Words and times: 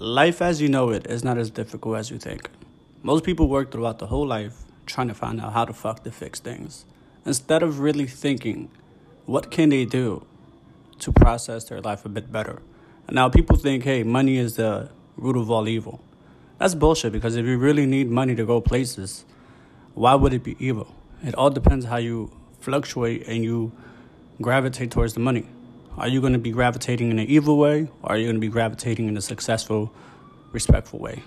Life 0.00 0.42
as 0.42 0.60
you 0.60 0.68
know 0.68 0.90
it 0.90 1.06
is 1.06 1.22
not 1.22 1.38
as 1.38 1.50
difficult 1.50 1.96
as 1.98 2.10
you 2.10 2.18
think. 2.18 2.50
Most 3.04 3.22
people 3.22 3.48
work 3.48 3.70
throughout 3.70 4.00
the 4.00 4.08
whole 4.08 4.26
life 4.26 4.64
trying 4.86 5.06
to 5.06 5.14
find 5.14 5.40
out 5.40 5.52
how 5.52 5.66
the 5.66 5.72
fuck 5.72 6.02
to 6.02 6.10
fix 6.10 6.40
things. 6.40 6.84
Instead 7.24 7.62
of 7.62 7.78
really 7.78 8.08
thinking, 8.08 8.72
what 9.24 9.52
can 9.52 9.68
they 9.68 9.84
do 9.84 10.26
to 10.98 11.12
process 11.12 11.64
their 11.64 11.80
life 11.80 12.04
a 12.04 12.08
bit 12.08 12.32
better? 12.32 12.60
Now 13.08 13.28
people 13.28 13.56
think, 13.56 13.84
hey, 13.84 14.02
money 14.02 14.36
is 14.36 14.56
the 14.56 14.90
root 15.16 15.36
of 15.36 15.48
all 15.48 15.68
evil. 15.68 16.00
That's 16.58 16.74
bullshit 16.74 17.12
because 17.12 17.36
if 17.36 17.46
you 17.46 17.56
really 17.56 17.86
need 17.86 18.10
money 18.10 18.34
to 18.34 18.44
go 18.44 18.60
places, 18.60 19.24
why 19.94 20.16
would 20.16 20.32
it 20.32 20.42
be 20.42 20.56
evil? 20.58 20.92
It 21.22 21.36
all 21.36 21.50
depends 21.50 21.86
how 21.86 21.98
you 21.98 22.32
fluctuate 22.58 23.28
and 23.28 23.44
you 23.44 23.70
gravitate 24.42 24.90
towards 24.90 25.14
the 25.14 25.20
money. 25.20 25.46
Are 25.96 26.08
you 26.08 26.20
going 26.20 26.32
to 26.32 26.40
be 26.40 26.50
gravitating 26.50 27.12
in 27.12 27.20
an 27.20 27.28
evil 27.28 27.56
way 27.56 27.88
or 28.02 28.12
are 28.12 28.18
you 28.18 28.24
going 28.24 28.34
to 28.34 28.40
be 28.40 28.48
gravitating 28.48 29.06
in 29.06 29.16
a 29.16 29.20
successful, 29.20 29.94
respectful 30.50 30.98
way? 30.98 31.22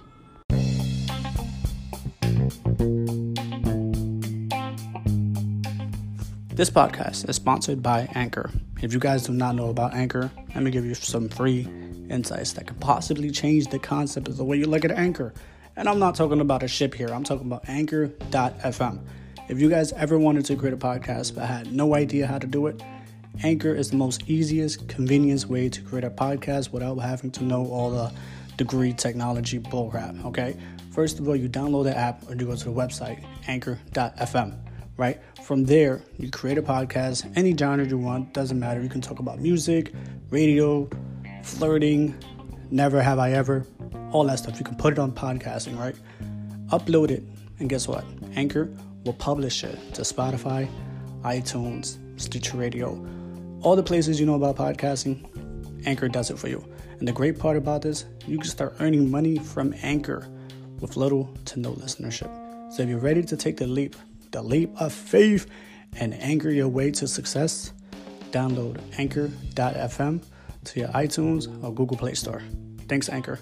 This 6.53 6.69
podcast 6.69 7.29
is 7.29 7.37
sponsored 7.37 7.81
by 7.81 8.09
Anchor. 8.13 8.51
If 8.81 8.91
you 8.91 8.99
guys 8.99 9.23
do 9.23 9.31
not 9.31 9.55
know 9.55 9.69
about 9.69 9.93
Anchor, 9.93 10.29
let 10.53 10.61
me 10.63 10.71
give 10.71 10.83
you 10.83 10.95
some 10.95 11.29
free 11.29 11.65
insights 12.09 12.51
that 12.53 12.67
could 12.67 12.79
possibly 12.81 13.31
change 13.31 13.67
the 13.67 13.79
concept 13.79 14.27
of 14.27 14.35
the 14.35 14.43
way 14.43 14.57
you 14.57 14.65
look 14.65 14.83
at 14.83 14.91
Anchor. 14.91 15.33
And 15.77 15.87
I'm 15.87 15.99
not 15.99 16.15
talking 16.15 16.41
about 16.41 16.63
a 16.63 16.67
ship 16.67 16.93
here, 16.93 17.07
I'm 17.13 17.23
talking 17.23 17.47
about 17.47 17.69
Anchor.fm. 17.69 18.99
If 19.47 19.61
you 19.61 19.69
guys 19.69 19.93
ever 19.93 20.19
wanted 20.19 20.43
to 20.45 20.57
create 20.57 20.73
a 20.73 20.77
podcast 20.77 21.35
but 21.35 21.45
had 21.45 21.71
no 21.71 21.95
idea 21.95 22.27
how 22.27 22.37
to 22.37 22.47
do 22.47 22.67
it, 22.67 22.81
Anchor 23.43 23.73
is 23.73 23.91
the 23.91 23.97
most 23.97 24.27
easiest, 24.27 24.87
convenience 24.87 25.45
way 25.45 25.69
to 25.69 25.81
create 25.81 26.03
a 26.03 26.09
podcast 26.09 26.71
without 26.71 26.95
having 26.97 27.31
to 27.31 27.43
know 27.43 27.67
all 27.67 27.91
the 27.91 28.11
degree 28.57 28.93
technology 28.93 29.59
bullcrap. 29.59 30.25
Okay, 30.25 30.57
first 30.91 31.19
of 31.19 31.27
all, 31.27 31.35
you 31.35 31.47
download 31.47 31.83
the 31.83 31.95
app 31.97 32.27
or 32.29 32.35
you 32.35 32.45
go 32.45 32.55
to 32.55 32.65
the 32.65 32.71
website 32.71 33.23
Anchor.fm 33.47 34.67
right? 34.97 35.19
From 35.43 35.63
there, 35.63 36.01
you 36.17 36.29
create 36.29 36.57
a 36.57 36.61
podcast, 36.61 37.31
any 37.37 37.55
genre 37.55 37.85
you 37.85 37.97
want, 37.97 38.33
doesn't 38.33 38.59
matter. 38.59 38.81
You 38.81 38.89
can 38.89 39.01
talk 39.01 39.19
about 39.19 39.39
music, 39.39 39.93
radio, 40.31 40.89
flirting, 41.43 42.15
never 42.71 43.01
have 43.01 43.19
I 43.19 43.31
ever, 43.31 43.65
all 44.11 44.25
that 44.25 44.39
stuff. 44.39 44.59
You 44.59 44.65
can 44.65 44.75
put 44.75 44.93
it 44.93 44.99
on 44.99 45.11
podcasting, 45.11 45.77
right? 45.77 45.95
Upload 46.69 47.11
it, 47.11 47.23
and 47.59 47.69
guess 47.69 47.87
what? 47.87 48.03
Anchor 48.35 48.69
will 49.05 49.13
publish 49.13 49.63
it 49.63 49.93
to 49.93 50.01
Spotify, 50.01 50.67
iTunes, 51.21 51.97
Stitcher 52.19 52.57
Radio, 52.57 52.95
all 53.61 53.75
the 53.75 53.83
places 53.83 54.19
you 54.19 54.25
know 54.25 54.35
about 54.35 54.55
podcasting. 54.55 55.85
Anchor 55.85 56.07
does 56.07 56.29
it 56.29 56.39
for 56.39 56.47
you. 56.47 56.63
And 56.99 57.07
the 57.07 57.11
great 57.11 57.37
part 57.39 57.57
about 57.57 57.81
this, 57.81 58.05
you 58.25 58.37
can 58.37 58.49
start 58.49 58.75
earning 58.79 59.11
money 59.11 59.37
from 59.37 59.73
Anchor 59.81 60.27
with 60.79 60.97
little 60.97 61.29
to 61.45 61.59
no 61.59 61.73
listenership. 61.73 62.31
So 62.71 62.83
if 62.83 62.89
you're 62.89 62.99
ready 62.99 63.23
to 63.23 63.37
take 63.37 63.57
the 63.57 63.67
leap, 63.67 63.95
the 64.31 64.41
leap 64.41 64.69
of 64.79 64.93
faith 64.93 65.47
and 65.99 66.13
anchor 66.15 66.49
your 66.49 66.67
way 66.67 66.91
to 66.91 67.07
success, 67.07 67.71
download 68.31 68.79
anchor.fm 68.97 70.23
to 70.65 70.79
your 70.79 70.89
iTunes 70.89 71.63
or 71.63 71.73
Google 71.73 71.97
Play 71.97 72.13
Store. 72.13 72.41
Thanks, 72.87 73.09
Anchor. 73.09 73.39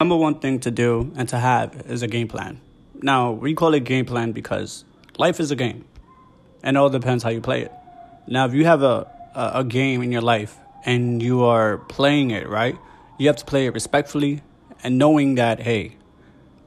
Number 0.00 0.16
one 0.16 0.38
thing 0.38 0.60
to 0.60 0.70
do 0.70 1.12
and 1.16 1.28
to 1.30 1.38
have 1.38 1.84
is 1.88 2.02
a 2.02 2.06
game 2.08 2.28
plan. 2.28 2.60
Now, 3.02 3.32
we 3.32 3.54
call 3.54 3.74
it 3.74 3.84
game 3.84 4.04
plan 4.04 4.32
because 4.32 4.84
life 5.18 5.40
is 5.40 5.50
a 5.50 5.56
game, 5.56 5.84
and 6.64 6.76
it 6.76 6.80
all 6.80 6.90
depends 6.90 7.22
how 7.22 7.30
you 7.30 7.40
play 7.40 7.60
it. 7.60 7.72
Now, 8.26 8.46
if 8.46 8.54
you 8.54 8.64
have 8.64 8.82
a, 8.82 9.06
a, 9.34 9.60
a 9.60 9.64
game 9.64 10.02
in 10.02 10.10
your 10.10 10.22
life 10.22 10.56
and 10.84 11.22
you 11.22 11.44
are 11.44 11.76
playing 11.76 12.30
it 12.30 12.48
right, 12.48 12.76
you 13.18 13.28
have 13.28 13.36
to 13.36 13.44
play 13.44 13.66
it 13.66 13.74
respectfully 13.74 14.42
and 14.82 14.98
knowing 14.98 15.36
that, 15.36 15.60
hey, 15.60 15.96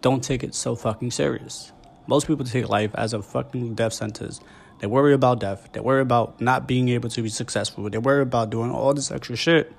don't 0.01 0.23
take 0.23 0.43
it 0.43 0.53
so 0.53 0.75
fucking 0.75 1.11
serious. 1.11 1.73
Most 2.05 2.27
people 2.27 2.45
take 2.45 2.69
life 2.69 2.91
as 2.93 3.13
a 3.13 3.21
fucking 3.21 3.73
death 3.73 3.93
sentence. 3.93 4.39
They 4.79 4.87
worry 4.87 5.13
about 5.13 5.39
death. 5.39 5.67
They 5.73 5.79
worry 5.79 6.01
about 6.01 6.39
not 6.39 6.67
being 6.67 6.89
able 6.89 7.09
to 7.09 7.21
be 7.23 7.29
successful. 7.29 7.89
They 7.89 7.97
worry 7.97 8.21
about 8.21 8.51
doing 8.51 8.69
all 8.69 8.93
this 8.93 9.09
extra 9.09 9.35
shit 9.35 9.73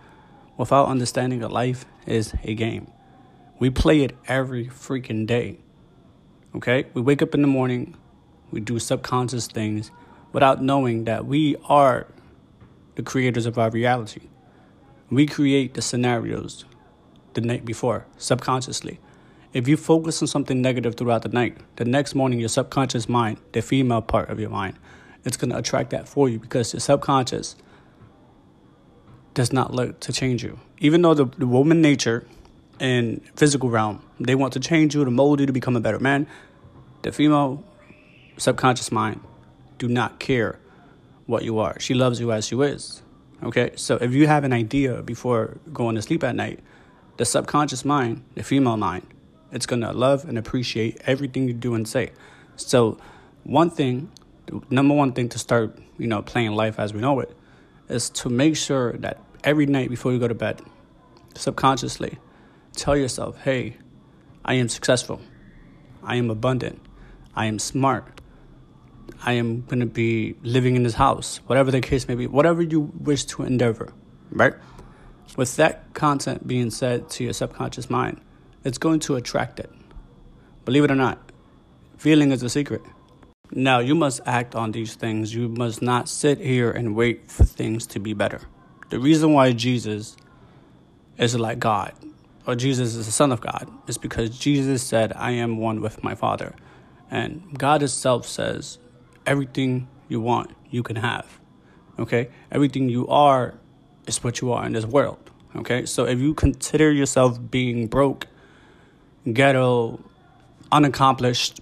without 0.56 0.88
understanding 0.88 1.38
that 1.40 1.52
life 1.52 1.86
is 2.06 2.34
a 2.42 2.54
game. 2.54 2.90
We 3.60 3.70
play 3.70 4.02
it 4.02 4.16
every 4.26 4.66
freaking 4.66 5.28
day. 5.28 5.58
Okay? 6.56 6.86
We 6.92 7.02
wake 7.02 7.22
up 7.22 7.34
in 7.34 7.42
the 7.42 7.48
morning, 7.48 7.96
we 8.50 8.60
do 8.60 8.80
subconscious 8.80 9.46
things 9.46 9.92
without 10.38 10.62
knowing 10.62 11.02
that 11.02 11.26
we 11.26 11.56
are 11.64 12.06
the 12.94 13.02
creators 13.02 13.44
of 13.44 13.58
our 13.58 13.70
reality. 13.70 14.20
We 15.10 15.26
create 15.26 15.74
the 15.74 15.82
scenarios 15.82 16.64
the 17.34 17.40
night 17.40 17.64
before 17.64 18.06
subconsciously. 18.18 19.00
If 19.52 19.66
you 19.66 19.76
focus 19.76 20.22
on 20.22 20.28
something 20.28 20.62
negative 20.62 20.94
throughout 20.94 21.22
the 21.22 21.28
night, 21.30 21.58
the 21.74 21.84
next 21.84 22.14
morning 22.14 22.38
your 22.38 22.50
subconscious 22.50 23.08
mind, 23.08 23.38
the 23.50 23.62
female 23.62 24.00
part 24.00 24.30
of 24.30 24.38
your 24.38 24.50
mind, 24.50 24.76
it's 25.24 25.36
going 25.36 25.50
to 25.50 25.58
attract 25.58 25.90
that 25.90 26.08
for 26.08 26.28
you 26.28 26.38
because 26.38 26.72
your 26.72 26.78
subconscious 26.78 27.56
does 29.34 29.52
not 29.52 29.74
look 29.74 29.98
to 29.98 30.12
change 30.12 30.44
you. 30.44 30.60
Even 30.78 31.02
though 31.02 31.14
the, 31.14 31.24
the 31.36 31.48
woman 31.48 31.82
nature 31.82 32.28
and 32.78 33.20
physical 33.34 33.70
realm, 33.70 34.04
they 34.20 34.36
want 34.36 34.52
to 34.52 34.60
change 34.60 34.94
you, 34.94 35.04
to 35.04 35.10
mold 35.10 35.40
you 35.40 35.46
to 35.46 35.52
become 35.52 35.74
a 35.74 35.80
better 35.80 35.98
man, 35.98 36.28
the 37.02 37.10
female 37.10 37.64
subconscious 38.36 38.92
mind 38.92 39.20
do 39.78 39.88
not 39.88 40.18
care 40.18 40.58
what 41.26 41.44
you 41.44 41.58
are. 41.58 41.78
She 41.78 41.94
loves 41.94 42.20
you 42.20 42.32
as 42.32 42.50
you 42.50 42.62
is. 42.62 43.02
Okay? 43.42 43.72
So 43.76 43.96
if 43.96 44.12
you 44.12 44.26
have 44.26 44.44
an 44.44 44.52
idea 44.52 45.02
before 45.02 45.58
going 45.72 45.94
to 45.94 46.02
sleep 46.02 46.24
at 46.24 46.34
night, 46.34 46.60
the 47.16 47.24
subconscious 47.24 47.84
mind, 47.84 48.24
the 48.34 48.42
female 48.42 48.76
mind, 48.76 49.06
it's 49.52 49.66
going 49.66 49.82
to 49.82 49.92
love 49.92 50.24
and 50.24 50.38
appreciate 50.38 51.00
everything 51.06 51.48
you 51.48 51.54
do 51.54 51.74
and 51.74 51.86
say. 51.86 52.12
So, 52.56 52.98
one 53.44 53.70
thing, 53.70 54.10
number 54.68 54.94
one 54.94 55.12
thing 55.12 55.28
to 55.30 55.38
start, 55.38 55.78
you 55.96 56.06
know, 56.06 56.22
playing 56.22 56.52
life 56.52 56.78
as 56.78 56.92
we 56.92 57.00
know 57.00 57.20
it, 57.20 57.34
is 57.88 58.10
to 58.10 58.28
make 58.28 58.56
sure 58.56 58.92
that 58.98 59.18
every 59.42 59.66
night 59.66 59.88
before 59.88 60.12
you 60.12 60.18
go 60.18 60.28
to 60.28 60.34
bed, 60.34 60.60
subconsciously, 61.34 62.18
tell 62.74 62.96
yourself, 62.96 63.38
hey, 63.42 63.76
I 64.44 64.54
am 64.54 64.68
successful. 64.68 65.20
I 66.02 66.16
am 66.16 66.30
abundant. 66.30 66.80
I 67.34 67.46
am 67.46 67.58
smart. 67.58 68.17
I 69.24 69.32
am 69.32 69.62
going 69.62 69.80
to 69.80 69.86
be 69.86 70.36
living 70.42 70.76
in 70.76 70.84
this 70.84 70.94
house, 70.94 71.40
whatever 71.46 71.70
the 71.70 71.80
case 71.80 72.06
may 72.06 72.14
be, 72.14 72.26
whatever 72.26 72.62
you 72.62 72.92
wish 73.00 73.24
to 73.26 73.42
endeavor, 73.42 73.92
right? 74.30 74.54
With 75.36 75.56
that 75.56 75.92
content 75.94 76.46
being 76.46 76.70
said 76.70 77.10
to 77.10 77.24
your 77.24 77.32
subconscious 77.32 77.90
mind, 77.90 78.20
it's 78.64 78.78
going 78.78 79.00
to 79.00 79.16
attract 79.16 79.60
it. 79.60 79.70
Believe 80.64 80.84
it 80.84 80.90
or 80.90 80.96
not, 80.96 81.18
feeling 81.96 82.30
is 82.30 82.42
a 82.42 82.48
secret. 82.48 82.82
Now, 83.50 83.78
you 83.78 83.94
must 83.94 84.20
act 84.26 84.54
on 84.54 84.72
these 84.72 84.94
things. 84.94 85.34
You 85.34 85.48
must 85.48 85.80
not 85.80 86.08
sit 86.08 86.38
here 86.38 86.70
and 86.70 86.94
wait 86.94 87.30
for 87.30 87.44
things 87.44 87.86
to 87.88 87.98
be 87.98 88.12
better. 88.12 88.42
The 88.90 88.98
reason 88.98 89.32
why 89.32 89.52
Jesus 89.52 90.16
is 91.16 91.34
like 91.34 91.58
God, 91.58 91.92
or 92.46 92.54
Jesus 92.54 92.94
is 92.94 93.06
the 93.06 93.12
Son 93.12 93.32
of 93.32 93.40
God, 93.40 93.70
is 93.86 93.98
because 93.98 94.38
Jesus 94.38 94.82
said, 94.82 95.12
I 95.16 95.30
am 95.32 95.58
one 95.58 95.80
with 95.80 96.04
my 96.04 96.14
Father. 96.14 96.54
And 97.10 97.58
God 97.58 97.80
Himself 97.80 98.26
says, 98.26 98.78
everything 99.28 99.86
you 100.08 100.20
want, 100.20 100.50
you 100.70 100.82
can 100.82 100.96
have. 100.96 101.38
Okay? 101.98 102.30
Everything 102.50 102.88
you 102.88 103.06
are 103.08 103.54
is 104.06 104.24
what 104.24 104.40
you 104.40 104.52
are 104.52 104.64
in 104.64 104.72
this 104.72 104.86
world. 104.86 105.30
Okay? 105.54 105.84
So 105.86 106.06
if 106.06 106.18
you 106.18 106.34
consider 106.34 106.90
yourself 106.90 107.38
being 107.50 107.86
broke, 107.86 108.26
ghetto, 109.32 110.00
unaccomplished, 110.72 111.60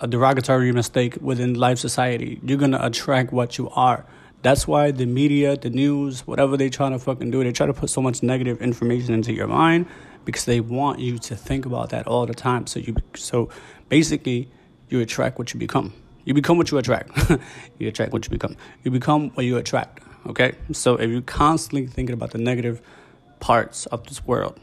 a 0.00 0.06
derogatory 0.06 0.72
mistake 0.72 1.16
within 1.20 1.54
life 1.54 1.78
society, 1.78 2.40
you're 2.42 2.58
gonna 2.58 2.78
attract 2.80 3.32
what 3.32 3.58
you 3.58 3.68
are. 3.70 4.04
That's 4.42 4.68
why 4.68 4.92
the 4.92 5.06
media, 5.06 5.56
the 5.56 5.70
news, 5.70 6.26
whatever 6.26 6.56
they 6.56 6.68
trying 6.68 6.92
to 6.92 6.98
fucking 6.98 7.30
do, 7.30 7.42
they 7.42 7.52
try 7.52 7.66
to 7.66 7.72
put 7.72 7.90
so 7.90 8.00
much 8.00 8.22
negative 8.22 8.60
information 8.62 9.14
into 9.14 9.32
your 9.32 9.48
mind 9.48 9.86
because 10.24 10.44
they 10.44 10.60
want 10.60 11.00
you 11.00 11.18
to 11.18 11.34
think 11.34 11.66
about 11.66 11.90
that 11.90 12.06
all 12.06 12.26
the 12.26 12.34
time. 12.34 12.66
So 12.66 12.78
you, 12.78 12.94
so 13.14 13.48
basically, 13.88 14.50
you 14.88 15.00
attract 15.00 15.38
what 15.38 15.52
you 15.52 15.58
become. 15.58 15.94
You 16.26 16.34
become 16.34 16.58
what 16.58 16.70
you 16.70 16.76
attract. 16.76 17.30
you 17.78 17.88
attract 17.88 18.12
what 18.12 18.24
you 18.26 18.30
become. 18.30 18.56
You 18.82 18.90
become 18.90 19.30
what 19.30 19.46
you 19.46 19.56
attract. 19.56 20.00
Okay? 20.26 20.52
So 20.72 20.96
if 20.96 21.08
you're 21.08 21.22
constantly 21.22 21.86
thinking 21.86 22.12
about 22.12 22.32
the 22.32 22.38
negative 22.38 22.82
parts 23.38 23.86
of 23.86 24.04
this 24.08 24.26
world, 24.26 24.58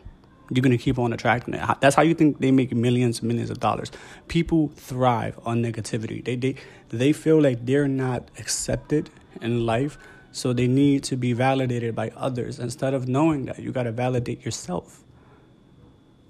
you're 0.51 0.61
going 0.61 0.77
to 0.77 0.83
keep 0.83 0.99
on 0.99 1.13
attracting 1.13 1.53
it. 1.53 1.61
That's 1.79 1.95
how 1.95 2.01
you 2.01 2.13
think 2.13 2.39
they 2.39 2.51
make 2.51 2.73
millions 2.73 3.19
and 3.19 3.29
millions 3.29 3.49
of 3.49 3.61
dollars. 3.61 3.91
People 4.27 4.71
thrive 4.75 5.39
on 5.45 5.63
negativity. 5.63 6.23
They, 6.23 6.35
they, 6.35 6.55
they 6.89 7.13
feel 7.13 7.41
like 7.41 7.65
they're 7.65 7.87
not 7.87 8.29
accepted 8.37 9.09
in 9.41 9.65
life, 9.65 9.97
so 10.33 10.51
they 10.51 10.67
need 10.67 11.05
to 11.05 11.15
be 11.15 11.31
validated 11.31 11.95
by 11.95 12.11
others. 12.17 12.59
Instead 12.59 12.93
of 12.93 13.07
knowing 13.07 13.45
that, 13.45 13.59
you 13.59 13.71
got 13.71 13.83
to 13.83 13.93
validate 13.93 14.43
yourself. 14.43 15.03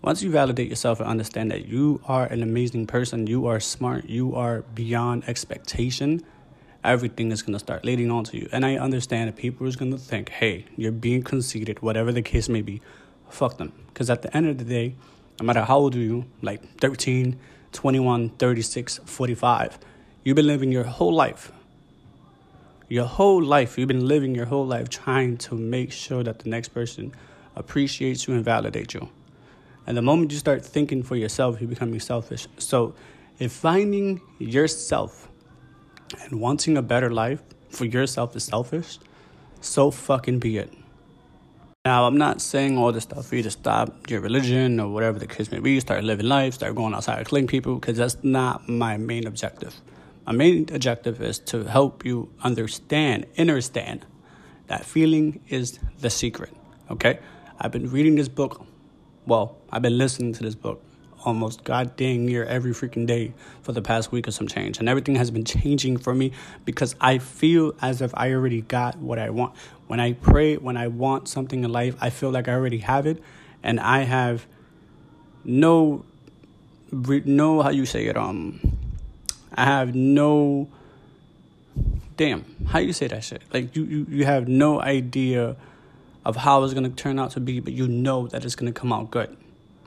Once 0.04 0.22
you 0.22 0.30
validate 0.30 0.70
yourself 0.70 1.00
and 1.00 1.08
understand 1.08 1.50
that 1.50 1.66
you 1.66 2.02
are 2.04 2.26
an 2.26 2.44
amazing 2.44 2.86
person, 2.86 3.26
you 3.26 3.48
are 3.48 3.58
smart, 3.58 4.04
you 4.10 4.36
are 4.36 4.64
beyond 4.76 5.24
expectation, 5.30 6.22
everything 6.84 7.32
is 7.32 7.42
going 7.42 7.54
to 7.54 7.60
start 7.60 7.86
leading 7.86 8.12
on 8.12 8.22
to 8.22 8.36
you. 8.36 8.50
And 8.52 8.66
I 8.66 8.76
understand 8.76 9.30
that 9.30 9.38
people 9.38 9.66
is 9.66 9.78
going 9.78 9.92
to 9.92 9.98
think, 9.98 10.28
hey, 10.28 10.66
you're 10.76 10.92
being 10.92 11.24
conceited, 11.24 11.82
whatever 11.82 12.12
the 12.12 12.22
case 12.22 12.50
may 12.50 12.62
be. 12.62 12.82
Fuck 13.30 13.58
them. 13.58 13.72
Because 13.88 14.10
at 14.10 14.24
the 14.24 14.36
end 14.36 14.50
of 14.50 14.58
the 14.58 14.66
day, 14.66 14.96
no 15.40 15.46
matter 15.46 15.64
how 15.64 15.78
old 15.78 15.96
you, 15.96 16.26
like 16.42 16.62
13, 16.80 17.40
21, 17.72 18.30
36, 18.32 19.00
45, 19.06 19.80
you've 20.26 20.36
been 20.36 20.48
living 20.48 20.74
your 20.74 20.84
whole 20.84 21.14
life. 21.14 21.54
Your 22.90 23.06
whole 23.06 23.42
life, 23.42 23.78
you've 23.78 23.88
been 23.88 24.06
living 24.06 24.36
your 24.36 24.48
whole 24.48 24.68
life 24.68 24.90
trying 24.90 25.38
to 25.38 25.56
make 25.56 25.94
sure 25.94 26.24
that 26.24 26.40
the 26.40 26.50
next 26.50 26.70
person 26.70 27.14
appreciates 27.56 28.28
you 28.28 28.34
and 28.34 28.46
validates 28.46 28.94
you. 28.94 29.08
And 29.86 29.98
the 29.98 30.02
moment 30.02 30.32
you 30.32 30.38
start 30.38 30.66
thinking 30.66 31.04
for 31.04 31.16
yourself, 31.16 31.60
you're 31.60 31.70
becoming 31.70 32.00
selfish. 32.00 32.48
So, 32.58 32.96
if 33.40 33.52
finding 33.52 34.22
yourself 34.40 35.30
and 36.22 36.40
wanting 36.40 36.78
a 36.78 36.82
better 36.82 37.10
life 37.10 37.42
for 37.70 37.86
yourself 37.86 38.36
is 38.36 38.44
selfish, 38.44 39.00
so 39.60 39.92
fucking 39.92 40.40
be 40.40 40.58
it. 40.58 40.72
Now, 41.86 42.06
I'm 42.06 42.18
not 42.18 42.40
saying 42.40 42.78
all 42.78 42.94
this 42.94 43.04
stuff 43.04 43.26
for 43.26 43.36
you 43.36 43.44
to 43.44 43.52
stop 43.52 44.10
your 44.10 44.22
religion 44.22 44.80
or 44.80 44.90
whatever 44.90 45.20
the 45.20 45.28
case 45.28 45.52
may 45.52 45.60
be, 45.60 45.80
start 45.82 46.04
living 46.04 46.28
life, 46.28 46.54
start 46.54 46.76
going 46.76 46.94
outside 46.94 47.28
killing 47.28 47.48
people, 47.48 47.76
because 47.76 47.98
that's 47.98 48.24
not 48.24 48.70
my 48.70 48.96
main 48.96 49.28
objective. 49.28 49.76
My 50.26 50.32
main 50.32 50.70
objective 50.74 51.22
is 51.22 51.40
to 51.40 51.66
help 51.66 52.06
you 52.06 52.32
understand, 52.42 53.26
understand 53.38 54.06
that 54.68 54.86
feeling 54.86 55.42
is 55.50 55.80
the 56.00 56.10
secret. 56.10 56.52
Okay? 56.90 57.20
I've 57.60 57.72
been 57.72 57.90
reading 57.90 58.16
this 58.16 58.30
book 58.30 58.66
well, 59.26 59.58
I've 59.72 59.82
been 59.82 59.98
listening 59.98 60.34
to 60.34 60.44
this 60.44 60.56
book 60.56 60.82
almost 61.26 61.64
goddamn 61.64 62.26
near 62.26 62.44
every 62.44 62.72
freaking 62.72 63.06
day 63.06 63.34
for 63.62 63.72
the 63.72 63.82
past 63.82 64.12
week 64.12 64.28
or 64.28 64.32
some 64.32 64.48
change. 64.48 64.80
And 64.80 64.90
everything 64.90 65.16
has 65.16 65.32
been 65.32 65.46
changing 65.46 65.98
for 65.98 66.14
me 66.14 66.32
because 66.66 66.96
I 67.00 67.18
feel 67.18 67.74
as 67.82 68.02
if 68.02 68.14
I 68.16 68.32
already 68.34 68.62
got 68.62 68.98
what 68.98 69.20
I 69.20 69.30
want. 69.30 69.56
When 69.88 70.00
I 70.00 70.14
pray, 70.14 70.58
when 70.58 70.78
I 70.78 70.88
want 70.88 71.28
something 71.28 71.64
in 71.64 71.72
life, 71.72 71.96
I 72.02 72.10
feel 72.10 72.30
like 72.30 72.48
I 72.48 72.54
already 72.54 72.80
have 72.80 73.06
it. 73.06 73.22
And 73.62 73.80
I 73.80 74.02
have 74.04 74.46
no, 75.46 76.06
no, 76.92 77.62
how 77.62 77.70
you 77.70 77.86
say 77.86 78.08
it, 78.08 78.18
um, 78.18 78.60
I 79.54 79.66
have 79.66 79.94
no, 79.96 80.70
damn, 82.18 82.44
how 82.68 82.80
you 82.80 82.94
say 82.94 83.08
that 83.08 83.24
shit? 83.24 83.42
Like 83.54 83.76
you, 83.76 83.84
you, 83.84 84.06
you 84.10 84.26
have 84.26 84.48
no 84.48 84.82
idea 84.82 85.56
of 86.26 86.38
how 86.38 86.64
it's 86.64 86.74
going 86.74 86.90
to 86.90 86.96
turn 86.96 87.20
out 87.20 87.32
to 87.32 87.40
be, 87.40 87.60
but 87.60 87.74
you 87.74 87.88
know 87.88 88.28
that 88.28 88.46
it's 88.46 88.56
going 88.56 88.72
to 88.72 88.80
come 88.80 88.94
out 88.94 89.12
good. 89.12 89.36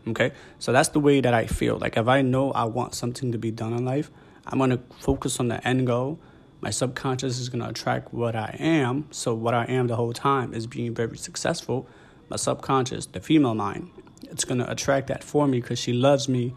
Okay? 0.09 0.33
So 0.59 0.73
that's 0.73 0.91
the 0.91 1.00
way 1.00 1.21
that 1.21 1.35
I 1.35 1.47
feel. 1.47 1.79
Like 1.79 1.97
if 1.97 2.09
I 2.09 2.23
know 2.23 2.53
I 2.53 2.65
want 2.65 2.94
something 2.94 3.33
to 3.33 3.38
be 3.38 3.50
done 3.50 3.73
in 3.73 3.85
life, 3.85 4.11
I'm 4.47 4.59
going 4.59 4.71
to 4.71 4.81
focus 5.00 5.41
on 5.41 5.49
the 5.49 5.67
end 5.67 5.87
goal. 5.87 6.19
My 6.61 6.71
subconscious 6.71 7.38
is 7.38 7.49
going 7.49 7.62
to 7.62 7.69
attract 7.69 8.15
what 8.15 8.37
I 8.37 8.56
am. 8.59 9.06
So 9.11 9.35
what 9.35 9.55
I 9.55 9.65
am 9.65 9.88
the 9.88 9.97
whole 9.97 10.12
time 10.12 10.55
is 10.55 10.67
being 10.67 10.94
very 10.94 11.19
successful. 11.19 11.88
My 12.29 12.37
subconscious, 12.37 13.06
the 13.06 13.21
female 13.21 13.55
mind, 13.55 13.91
it's 14.23 14.44
going 14.44 14.59
to 14.59 14.71
attract 14.71 15.09
that 15.09 15.23
for 15.23 15.47
me 15.47 15.61
because 15.61 15.79
she 15.79 15.93
loves 15.93 16.29
me 16.29 16.55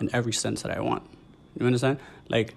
in 0.00 0.10
every 0.12 0.32
sense 0.32 0.62
that 0.62 0.76
I 0.76 0.80
want. 0.80 1.02
You 1.58 1.66
understand? 1.66 1.98
Like 2.28 2.56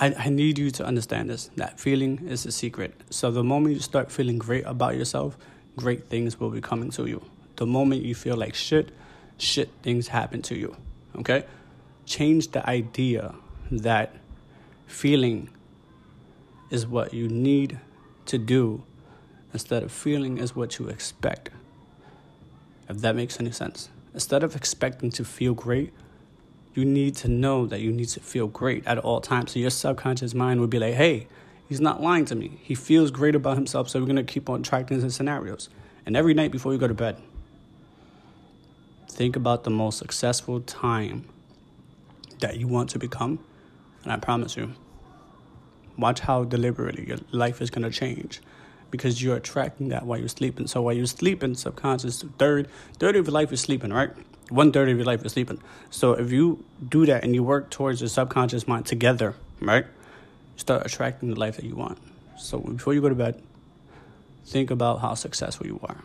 I, 0.00 0.14
I 0.16 0.28
need 0.28 0.58
you 0.58 0.70
to 0.72 0.84
understand 0.84 1.30
this. 1.30 1.50
That 1.56 1.80
feeling 1.80 2.26
is 2.28 2.46
a 2.46 2.52
secret. 2.52 2.94
So 3.10 3.30
the 3.30 3.42
moment 3.42 3.74
you 3.74 3.80
start 3.80 4.12
feeling 4.12 4.38
great 4.38 4.64
about 4.64 4.96
yourself, 4.96 5.36
great 5.76 6.08
things 6.08 6.38
will 6.38 6.50
be 6.50 6.60
coming 6.60 6.90
to 6.92 7.06
you. 7.06 7.22
The 7.56 7.66
moment 7.66 8.02
you 8.02 8.14
feel 8.14 8.36
like 8.36 8.54
shit, 8.54 8.92
shit 9.38 9.70
things 9.82 10.08
happen 10.08 10.42
to 10.42 10.54
you. 10.56 10.76
Okay? 11.16 11.44
Change 12.06 12.52
the 12.52 12.68
idea 12.68 13.34
that 13.70 14.14
feeling 14.86 15.50
is 16.70 16.86
what 16.86 17.12
you 17.12 17.28
need 17.28 17.78
to 18.26 18.38
do 18.38 18.84
instead 19.52 19.82
of 19.82 19.90
feeling 19.90 20.38
is 20.38 20.54
what 20.54 20.78
you 20.78 20.88
expect. 20.88 21.50
If 22.88 22.98
that 22.98 23.16
makes 23.16 23.40
any 23.40 23.50
sense. 23.50 23.88
Instead 24.14 24.42
of 24.42 24.54
expecting 24.54 25.10
to 25.10 25.24
feel 25.24 25.54
great, 25.54 25.92
you 26.78 26.84
need 26.84 27.16
to 27.16 27.26
know 27.26 27.66
that 27.66 27.80
you 27.80 27.90
need 27.90 28.08
to 28.08 28.20
feel 28.20 28.46
great 28.46 28.86
at 28.86 28.98
all 28.98 29.20
times. 29.20 29.52
So 29.52 29.58
your 29.58 29.70
subconscious 29.70 30.32
mind 30.32 30.60
would 30.60 30.70
be 30.70 30.78
like, 30.78 30.94
hey, 30.94 31.26
he's 31.68 31.80
not 31.80 32.00
lying 32.00 32.24
to 32.26 32.36
me. 32.36 32.60
He 32.62 32.76
feels 32.76 33.10
great 33.10 33.34
about 33.34 33.56
himself, 33.56 33.88
so 33.88 33.98
we're 33.98 34.06
going 34.06 34.14
to 34.14 34.22
keep 34.22 34.48
on 34.48 34.62
tracking 34.62 35.00
his 35.00 35.16
scenarios. 35.16 35.68
And 36.06 36.16
every 36.16 36.34
night 36.34 36.52
before 36.52 36.72
you 36.72 36.78
go 36.78 36.86
to 36.86 36.94
bed, 36.94 37.20
think 39.08 39.34
about 39.34 39.64
the 39.64 39.70
most 39.70 39.98
successful 39.98 40.60
time 40.60 41.24
that 42.38 42.58
you 42.58 42.68
want 42.68 42.90
to 42.90 42.98
become. 43.00 43.40
And 44.04 44.12
I 44.12 44.16
promise 44.16 44.56
you, 44.56 44.72
watch 45.96 46.20
how 46.20 46.44
deliberately 46.44 47.08
your 47.08 47.18
life 47.32 47.60
is 47.60 47.70
going 47.70 47.82
to 47.82 47.90
change 47.90 48.40
because 48.92 49.20
you're 49.20 49.36
attracting 49.36 49.88
that 49.88 50.06
while 50.06 50.20
you're 50.20 50.28
sleeping. 50.28 50.68
So 50.68 50.82
while 50.82 50.94
you're 50.94 51.06
sleeping, 51.06 51.56
subconscious, 51.56 52.22
third, 52.38 52.68
third 53.00 53.16
of 53.16 53.26
your 53.26 53.32
life 53.32 53.52
is 53.52 53.60
sleeping, 53.60 53.92
right? 53.92 54.12
One 54.50 54.72
third 54.72 54.88
of 54.88 54.96
your 54.96 55.06
life 55.06 55.24
is 55.24 55.32
sleeping. 55.32 55.60
So 55.90 56.12
if 56.12 56.32
you 56.32 56.64
do 56.88 57.06
that 57.06 57.24
and 57.24 57.34
you 57.34 57.42
work 57.42 57.70
towards 57.70 58.00
your 58.00 58.08
subconscious 58.08 58.66
mind 58.66 58.86
together, 58.86 59.34
right? 59.60 59.84
You 59.84 60.58
start 60.58 60.86
attracting 60.86 61.30
the 61.30 61.38
life 61.38 61.56
that 61.56 61.64
you 61.64 61.74
want. 61.74 61.98
So 62.36 62.58
before 62.58 62.94
you 62.94 63.00
go 63.00 63.08
to 63.08 63.14
bed, 63.14 63.42
think 64.46 64.70
about 64.70 65.00
how 65.00 65.14
successful 65.14 65.66
you 65.66 65.80
are. 65.82 65.98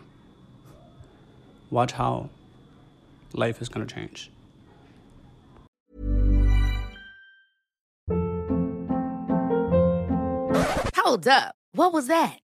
Watch 1.69 1.94
how 1.94 2.30
life 3.34 3.62
is 3.62 3.69
going 3.69 3.88
to 3.88 3.94
change. 3.94 4.30
Hold 10.96 11.28
up. 11.28 11.56
What 11.74 11.94
was 11.94 12.07
that? 12.07 12.43